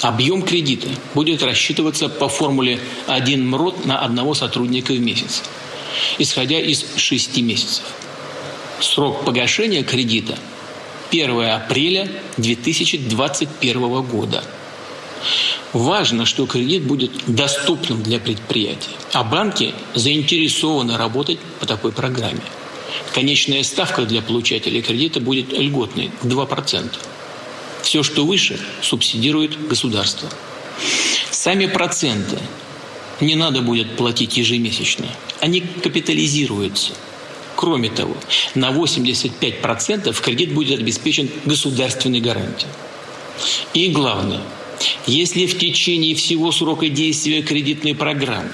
[0.00, 5.42] Объем кредита будет рассчитываться по формуле 1 МРОД на одного сотрудника в месяц,
[6.16, 7.84] исходя из 6 месяцев.
[8.80, 10.38] Срок погашения кредита–
[11.10, 14.42] 1 апреля 2021 года–
[15.72, 22.42] Важно, что кредит будет доступным для предприятий, а банки заинтересованы работать по такой программе.
[23.14, 26.90] Конечная ставка для получателей кредита будет льготной– 2%.
[27.82, 30.28] Все, что выше, субсидирует государство.
[31.30, 32.38] Сами проценты
[33.20, 35.06] не надо будет платить ежемесячно.
[35.40, 36.92] Они капитализируются.
[37.56, 38.16] Кроме того,
[38.54, 42.70] на 85% кредит будет обеспечен государственной гарантией.
[43.72, 44.42] И главное–
[45.06, 48.52] Если в течение всего срока действия кредитной программы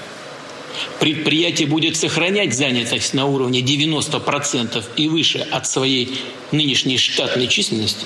[0.99, 6.19] предприятие будет сохранять занятость на уровне 90% и выше от своей
[6.51, 8.05] нынешней штатной численности,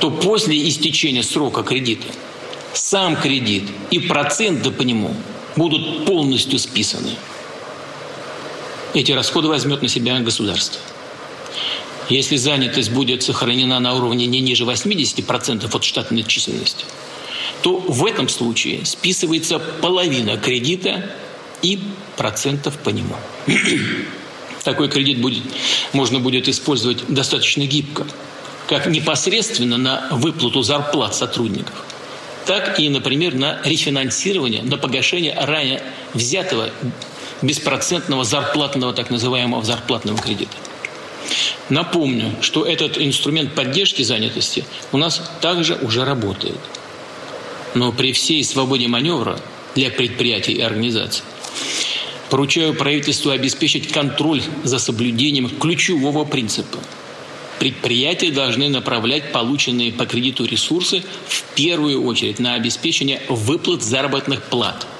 [0.00, 2.06] то после истечения срока кредита
[2.72, 5.14] сам кредит и проценты по нему
[5.56, 7.10] будут полностью списаны.
[8.94, 10.80] Эти расходы возьмет на себя государство.
[12.10, 16.84] Если занятость будет сохранена на уровне не ниже 80% от штатной численности,
[17.62, 21.08] то в этом случае списывается половина кредита
[21.62, 21.78] и
[22.16, 23.14] процентов по нему.
[24.64, 25.44] Такой кредит будет,
[25.92, 28.04] можно будет использовать достаточно гибко,
[28.66, 31.74] как непосредственно на выплату зарплат сотрудников,
[32.44, 35.80] так и, например, на рефинансирование, на погашение ранее
[36.12, 36.70] взятого
[37.40, 40.56] беспроцентного зарплатного, так называемого зарплатного кредита.
[41.68, 46.58] Напомню, что этот инструмент поддержки занятости у нас также уже работает.
[47.74, 49.38] Но при всей свободе маневра
[49.74, 51.22] для предприятий и организаций
[52.28, 56.78] поручаю правительству обеспечить контроль за соблюдением ключевого принципа.
[57.58, 64.86] Предприятия должны направлять полученные по кредиту ресурсы в первую очередь на обеспечение выплат заработных плат–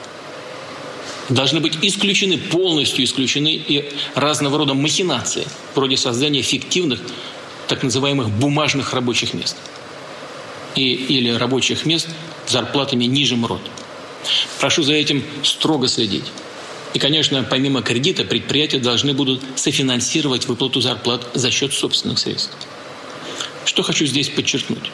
[1.31, 7.01] должны быть исключены, полностью исключены и разного рода махинации, вроде создания фиктивных,
[7.69, 9.57] так называемых бумажных рабочих мест.
[10.75, 12.09] И, или рабочих мест
[12.47, 13.61] с зарплатами ниже МРОД.
[14.61, 16.25] Прошу за этим строго следить.
[16.93, 22.53] И, конечно, помимо кредита, предприятия должны будут софинансировать выплату зарплат за счет собственных средств.
[23.64, 24.90] Что хочу здесь подчеркнуть.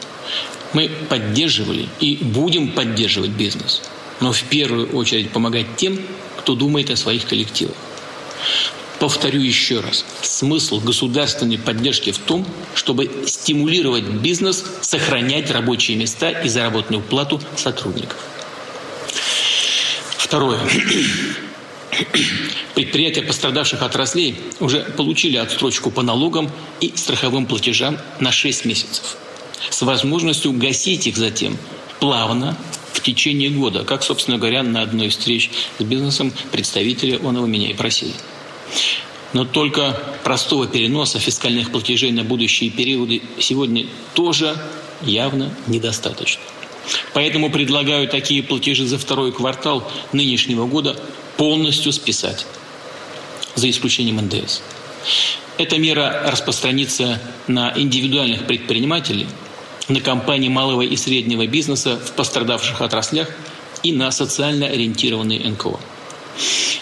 [0.73, 3.81] Мы поддерживали и будем поддерживать бизнес.
[4.19, 5.99] Но в первую очередь помогать тем,
[6.47, 7.75] кто думает о своих коллективах.
[8.99, 10.05] Повторю еще раз.
[10.21, 18.15] Смысл государственной поддержки в том, чтобы стимулировать бизнес сохранять рабочие места и заработную плату сотрудников.
[20.17, 20.61] Второе.
[22.75, 29.17] Предприятия пострадавших отраслей уже получили отстрочку по налогам и страховым платежам на 6 месяцев
[29.69, 31.57] с возможностью гасить их затем
[31.99, 32.57] плавно
[32.97, 37.45] в течение года, как, собственно говоря, на одной из встреч с бизнесом представители он его
[37.45, 38.13] меня и просили.
[39.33, 39.91] Но только
[40.23, 44.57] простого переноса фискальных платежей на будущие периоды сегодня тоже
[45.03, 46.41] явно недостаточно.
[47.13, 50.99] Поэтому предлагаю такие платежи за второй квартал нынешнего года
[51.35, 52.47] полностью списать,
[53.55, 54.61] за исключением НДС.
[55.57, 59.27] Эта мера распространится на индивидуальных предпринимателей–
[59.87, 63.29] на компании малого и среднего бизнеса в пострадавших отраслях
[63.83, 65.79] и на социально ориентированные НКО.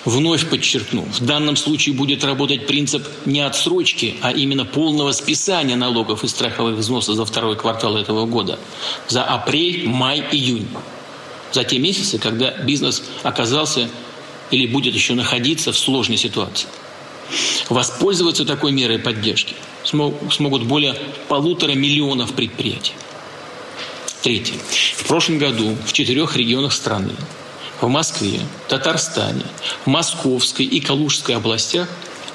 [0.04, 6.24] Вновь подчеркну, в данном случае будет работать принцип не отсрочки, а именно полного списания налогов
[6.24, 8.60] и страховых взносов за второй квартал этого года,
[9.08, 10.68] за апрель, май, июнь.
[11.52, 13.90] За те месяцы, когда бизнес оказался
[14.52, 16.68] или будет еще находиться в сложной ситуации.
[17.70, 20.96] Воспользоваться такой мерой поддержки смогут более
[21.28, 22.94] полутора миллионов предприятий.
[24.22, 24.56] Третье.
[24.98, 27.14] В прошлом году в четырех регионах страны
[27.80, 29.46] в Москве, Татарстане,
[29.86, 31.88] Московской и Калужской областях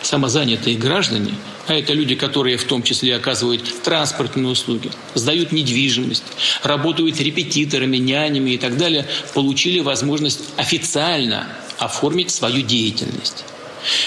[0.02, 1.34] самозанятые граждане,
[1.66, 6.24] а это люди, которые в том числе оказывают транспортные услуги, сдают недвижимость,
[6.62, 13.44] работают репетиторами, нянями и так далее, получили возможность официально оформить свою деятельность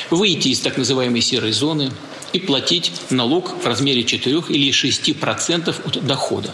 [0.09, 1.91] выйти из так называемой серой зоны
[2.33, 6.53] и платить налог в размере 4 или 6% от дохода.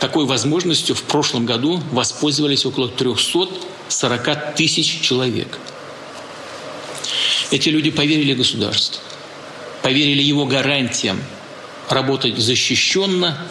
[0.00, 5.58] Такой возможностью в прошлом году воспользовались около 340 тысяч человек.
[7.50, 9.00] Эти люди поверили государству,
[9.82, 11.22] поверили его гарантиям
[11.88, 13.46] работать защищенно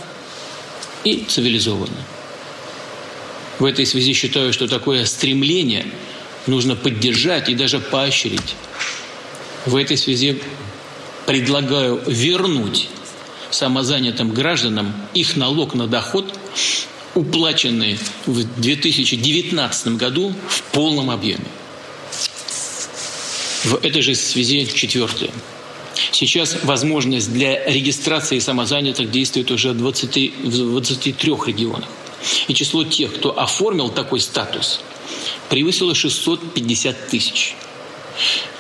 [1.04, 2.04] и цивилизованно.
[3.60, 5.86] В этой связи считаю, что такое стремление–
[6.48, 8.56] нужно поддержать и даже поощрить.
[9.66, 10.42] В этой связи
[11.26, 12.90] предлагаю вернуть
[13.50, 16.34] самозанятым гражданам их налог на доход,
[17.16, 21.46] уплаченный в 2019 году в полном объеме.
[23.64, 25.30] В этой же связи четвертое.
[26.12, 31.88] Сейчас возможность для регистрации самозанятых действует уже в, 20, в 23 регионах.
[32.48, 34.82] И число тех, кто оформил такой статус,
[35.50, 37.56] превысило 650 тысяч.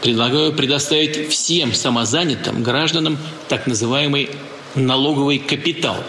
[0.02, 4.32] Предлагаю предоставить всем самозанятым гражданам так называемый
[4.74, 6.04] налоговый капитал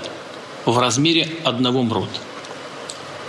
[0.64, 2.08] в размере одного МРОД,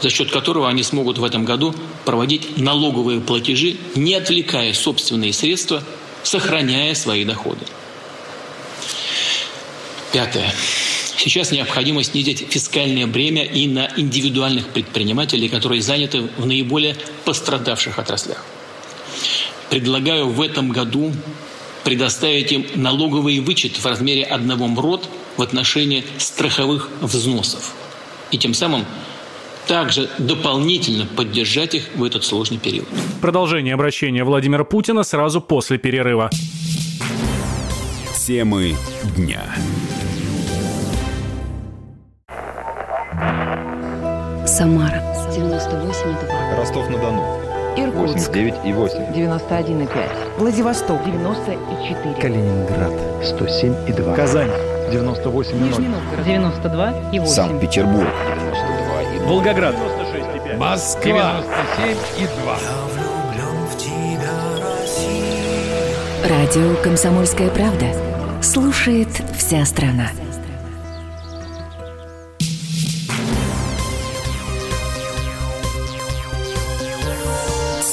[0.02, 5.84] за счет которого они смогут в этом году проводить налоговые платежи, не отвлекая собственные средства,
[6.24, 7.66] сохраняя свои доходы.
[10.14, 10.54] Пятое.
[11.18, 16.96] Сейчас необходимо снизить фискальное бремя и на индивидуальных предпринимателей, которые заняты в наиболее
[17.26, 18.46] пострадавших отраслях.
[19.74, 21.12] Предлагаю в этом году
[21.84, 27.74] предоставить им налоговый вычет в размере одного МРОД в отношении страховых взносов.
[28.30, 28.86] И тем самым
[29.66, 32.88] также дополнительно поддержать их в этот сложный период.
[33.20, 36.30] Продолжение обращения Владимира Путина сразу после перерыва.
[38.28, 38.76] Темы
[39.18, 39.44] дня.
[44.46, 45.02] Самара
[45.36, 46.58] 98,2.
[46.60, 47.53] Ростов-на-Дону.
[47.76, 49.14] Иркутск 89,8.
[49.14, 49.88] 91,5.
[50.38, 52.16] Владивосток 94.
[52.22, 52.92] Калининград
[53.24, 54.16] 107,2.
[54.16, 54.50] Казань
[54.92, 55.54] 98,0.
[55.54, 57.26] Нижний Новгород 92,8.
[57.26, 58.08] Санкт-Петербург.
[58.08, 59.28] 92,2.
[59.28, 59.76] Волгоград.
[60.58, 61.42] Москва
[61.78, 62.84] 97,2.
[66.30, 67.88] Радио «Комсомольская правда».
[68.42, 70.10] Слушает вся страна.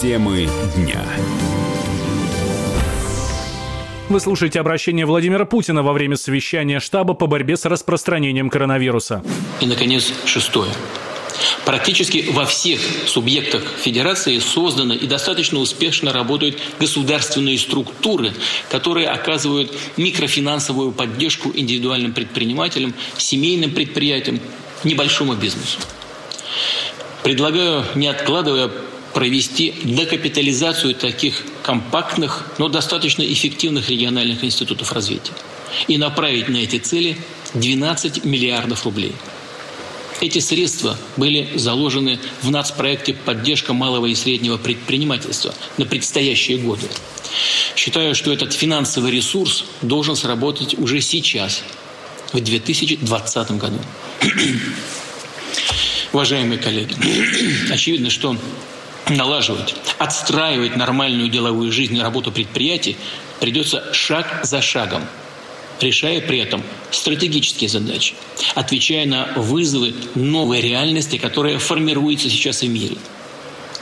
[0.00, 1.04] Темы дня.
[4.08, 9.22] Вы слушаете обращение Владимира Путина во время совещания штаба по борьбе с распространением коронавируса.
[9.60, 10.70] И, наконец, шестое.
[11.66, 18.32] Практически во всех субъектах Федерации созданы и достаточно успешно работают государственные структуры,
[18.70, 24.40] которые оказывают микрофинансовую поддержку индивидуальным предпринимателям, семейным предприятиям,
[24.82, 25.78] небольшому бизнесу.
[27.22, 28.70] Предлагаю, не откладывая,
[29.14, 35.32] провести декапитализацию таких компактных, но достаточно эффективных региональных институтов развития
[35.88, 37.16] и направить на эти цели
[37.54, 39.12] 12 миллиардов рублей.
[40.20, 46.86] Эти средства были заложены в нацпроекте «Поддержка малого и среднего предпринимательства» на предстоящие годы.
[47.74, 51.62] Считаю, что этот финансовый ресурс должен сработать уже сейчас,
[52.32, 53.78] в 2020 году.
[56.12, 56.94] Уважаемые коллеги,
[57.72, 58.36] очевидно, что
[59.10, 62.96] налаживать, отстраивать нормальную деловую жизнь и работу предприятий
[63.40, 65.02] придется шаг за шагом,
[65.80, 68.14] решая при этом стратегические задачи,
[68.54, 72.96] отвечая на вызовы новой реальности, которая формируется сейчас в мире.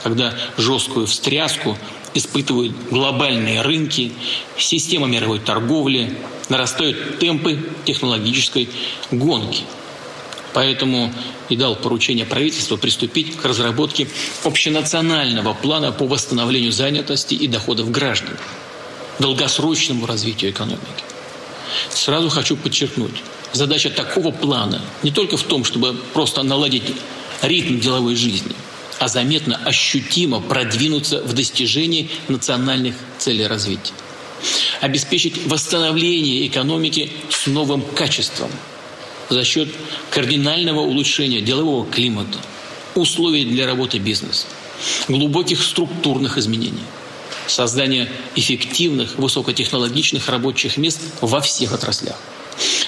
[0.03, 1.77] Когда жесткую встряску
[2.13, 4.13] испытывают глобальные рынки,
[4.57, 6.17] система мировой торговли,
[6.47, 8.69] нарастают темпы технологической
[9.11, 9.63] гонки–
[10.53, 11.13] Поэтому
[11.47, 14.07] и дал поручение правительству приступить к разработке
[14.43, 18.37] общенационального плана по восстановлению занятости и доходов граждан,
[19.19, 21.03] долгосрочному развитию экономики.
[21.91, 23.23] Сразу хочу подчеркнуть,
[23.53, 26.83] задача такого плана не только в том, чтобы просто наладить
[27.41, 28.55] ритм деловой жизни,
[28.99, 33.93] а заметно, ощутимо продвинуться в достижении национальных целей развития.
[34.81, 38.49] Обеспечить восстановление экономики с новым качеством–
[39.29, 39.69] за счет
[40.09, 42.37] кардинального улучшения делового климата,
[42.95, 44.47] условий для работы бизнеса,
[45.07, 46.83] глубоких структурных изменений,
[47.47, 52.17] создания эффективных, высокотехнологичных рабочих мест во всех отраслях,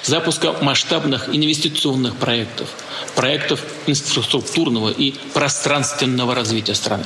[0.04, 2.70] запуска масштабных инвестиционных проектов,
[3.16, 7.06] проектов инфраструктурного и пространственного развития страны.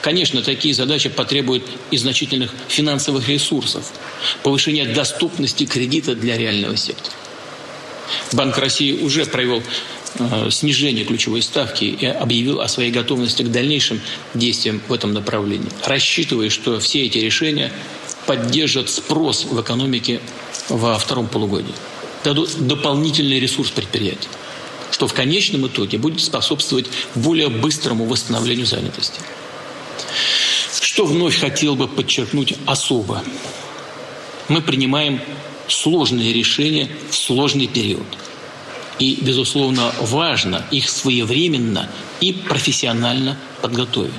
[0.00, 3.92] Конечно, такие задачи потребуют и значительных финансовых ресурсов,
[4.42, 7.16] повышения доступности кредита для реального сектора.
[8.32, 9.62] Банк России уже провел
[10.18, 14.00] э, снижение ключевой ставки и объявил о своей готовности к дальнейшим
[14.34, 17.72] действиям в этом направлении, рассчитывая, что все эти решения
[18.26, 20.20] поддержат спрос в экономике
[20.68, 21.74] во втором полугодии,
[22.24, 24.28] дадут дополнительный ресурс предприятий,
[24.90, 29.20] что в конечном итоге будет способствовать более быстрому восстановлению занятости.
[30.80, 33.22] Что вновь хотел бы подчеркнуть особо.
[34.48, 35.20] Мы принимаем
[35.68, 38.06] сложные решения в сложный период.
[38.98, 41.90] И, безусловно, важно их своевременно
[42.20, 44.12] и профессионально подготовить.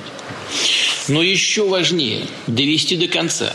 [1.08, 3.54] Но еще важнее довести до конца,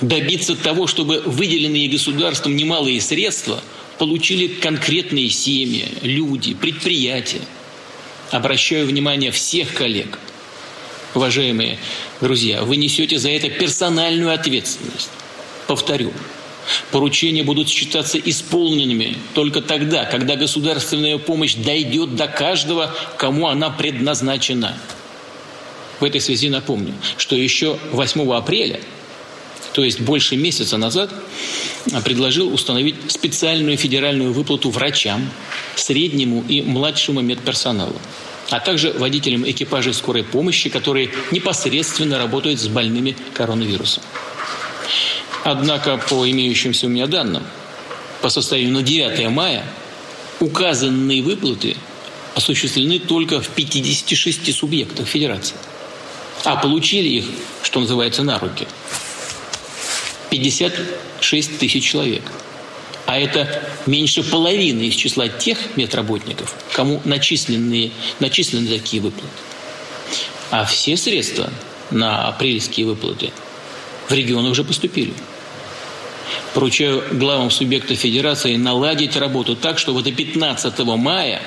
[0.00, 3.62] добиться того, чтобы выделенные государством немалые средства
[3.98, 7.42] получили конкретные семьи, люди, предприятия.
[8.30, 10.18] Обращаю внимание всех коллег.
[11.14, 11.78] Уважаемые
[12.20, 15.10] друзья, вы несете за это персональную ответственность.
[15.66, 16.12] Повторю,
[16.90, 24.76] Поручения будут считаться исполненными только тогда, когда государственная помощь дойдет до каждого, кому она предназначена.
[26.00, 28.80] В этой связи напомню, что еще 8 апреля,
[29.72, 31.12] то есть больше месяца назад,
[32.04, 35.30] предложил установить специальную федеральную выплату врачам,
[35.76, 37.96] среднему и младшему медперсоналу
[38.50, 44.02] а также водителям экипажей скорой помощи, которые непосредственно работают с больными коронавирусом.
[45.44, 47.44] Однако, по имеющимся у меня данным,
[48.20, 49.64] по состоянию на 9 мая
[50.40, 51.76] указанные выплаты
[52.34, 55.56] осуществлены только в 56 субъектах Федерации.
[56.44, 57.24] А получили их,
[57.62, 58.66] что называется, на руки
[60.30, 62.22] 56 тысяч человек.
[63.06, 69.28] А это меньше половины из числа тех медработников, кому начислены, начислены такие выплаты.
[70.50, 71.50] А все средства
[71.90, 73.32] на апрельские выплаты
[74.10, 75.14] в регионы уже поступили.
[76.52, 81.40] Поручаю главам субъекта федерации наладить работу так, чтобы до 15 мая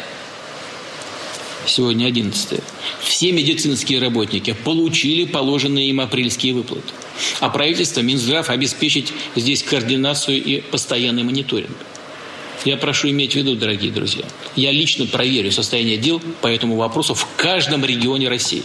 [1.68, 2.62] сегодня 11
[3.02, 6.88] все медицинские работники получили положенные им апрельские выплаты.
[7.40, 11.76] А правительство, Минздрав обеспечить здесь координацию и постоянный мониторинг.
[12.66, 14.24] Я прошу иметь в виду, дорогие друзья,
[14.56, 18.64] я лично проверю состояние дел по этому вопросу в каждом регионе России.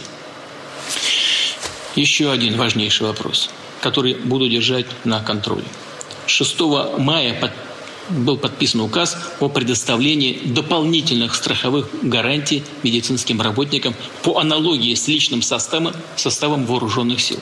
[1.95, 3.49] Еще один важнейший вопрос,
[3.81, 5.65] который буду держать на контроле.
[6.27, 6.59] 6
[6.97, 7.51] мая под
[8.09, 15.93] был подписан указ о предоставлении дополнительных страховых гарантий медицинским работникам по аналогии с личным составом,
[16.15, 17.39] составом вооруженных сил.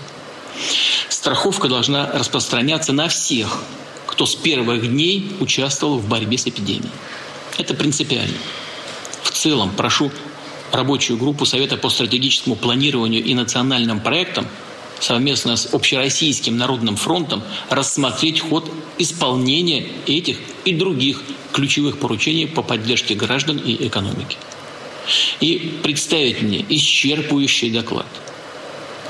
[1.10, 3.62] Страховка должна распространяться на всех,
[4.06, 6.92] кто с первых дней участвовал в борьбе с эпидемией.
[7.58, 8.38] Это принципиально.
[9.24, 10.12] В целом прошу
[10.72, 14.48] рабочую группу Совета по стратегическому планированию и национальным проектам
[15.00, 21.22] совместно с Общероссийским народным фронтом рассмотреть ход исполнения этих и других
[21.52, 24.38] ключевых поручений по поддержке граждан и экономики.
[25.40, 28.08] И представить мне исчерпывающий доклад.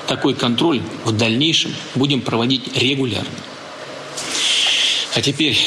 [0.08, 3.30] Такой контроль в дальнейшем будем проводить регулярно.
[5.16, 5.58] А теперь,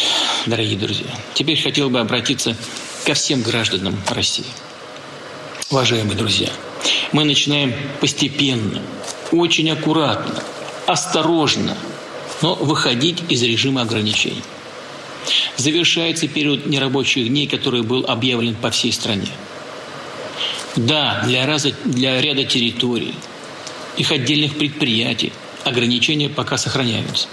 [0.46, 2.56] дорогие друзья, теперь хотел бы обратиться
[3.04, 4.46] ко всем гражданам России.
[5.70, 6.50] Уважаемые друзья,
[7.12, 8.80] мы начинаем постепенно
[9.32, 10.34] очень аккуратно,
[10.86, 11.76] осторожно,
[12.42, 14.42] но выходить из режима ограничений.
[15.56, 19.28] Завершается период нерабочих дней, который был объявлен по всей стране.
[20.76, 23.14] Да, для, раза, для ряда территорий,
[23.96, 25.32] их отдельных предприятий
[25.64, 27.28] ограничения пока сохраняются.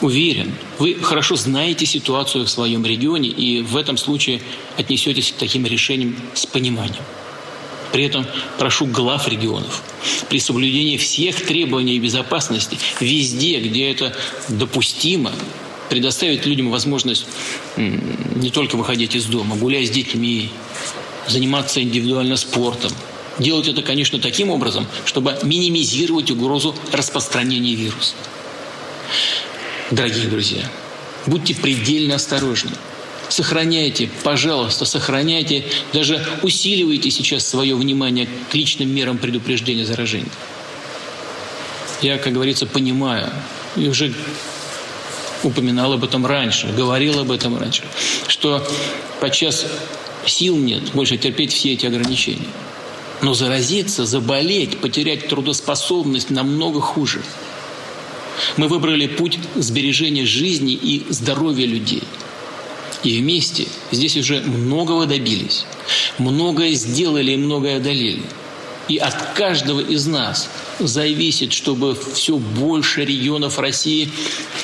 [0.00, 4.40] Уверен, вы хорошо знаете ситуацию в своем регионе и в этом случае
[4.76, 7.04] отнесетесь к таким решениям с пониманием.
[7.92, 8.26] При этом
[8.58, 9.82] прошу глав регионов
[10.28, 14.16] при соблюдении всех требований безопасности везде, где это
[14.48, 15.32] допустимо,
[15.88, 17.26] предоставить людям возможность
[17.76, 20.50] не только выходить из дома, гулять с детьми,
[21.26, 22.92] заниматься индивидуально спортом.
[23.38, 28.14] Делать это, конечно, таким образом, чтобы минимизировать угрозу распространения вируса.
[29.90, 30.70] Дорогие друзья,
[31.26, 32.70] будьте предельно осторожны.
[33.30, 40.32] Сохраняйте, пожалуйста, сохраняйте, даже усиливайте сейчас свое внимание к личным мерам предупреждения заражения.
[42.02, 43.30] Я, как говорится, понимаю,
[43.76, 44.12] и уже
[45.44, 47.84] упоминал об этом раньше, говорил об этом раньше,
[48.26, 48.66] что
[49.20, 49.64] подчас
[50.26, 52.48] сил нет больше терпеть все эти ограничения.
[53.22, 57.22] Но заразиться, заболеть, потерять трудоспособность намного хуже.
[58.56, 62.02] Мы выбрали путь сбережения жизни и здоровья людей–
[63.02, 65.64] и вместе здесь уже многого добились,
[66.18, 68.22] многое сделали и многое одолели.
[68.88, 74.10] И от каждого из нас зависит, чтобы все больше регионов России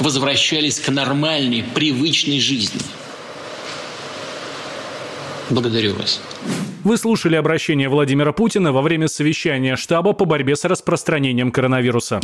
[0.01, 2.81] возвращались к нормальной, привычной жизни.
[5.49, 6.21] Благодарю вас.
[6.83, 12.21] Вы слушали обращение Владимира Путина во время совещания штаба по борьбе с распространением коронавируса.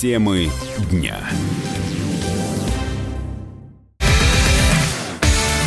[0.00, 0.50] Темы
[0.90, 1.28] дня.